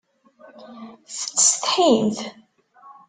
[1.15, 2.19] Tettsetḥimt?